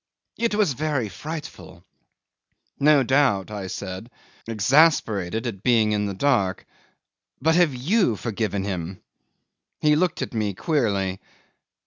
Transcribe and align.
It 0.39 0.55
was 0.55 0.73
very 0.73 1.09
frightful." 1.09 1.83
"No 2.79 3.03
doubt," 3.03 3.51
I 3.51 3.67
said, 3.67 4.09
exasperated 4.47 5.45
at 5.45 5.61
being 5.61 5.91
in 5.91 6.07
the 6.07 6.15
dark; 6.15 6.65
"but 7.39 7.53
have 7.53 7.75
you 7.75 8.15
forgiven 8.15 8.63
him?" 8.63 8.99
He 9.79 9.95
looked 9.95 10.23
at 10.23 10.33
me 10.33 10.55
queerly. 10.55 11.19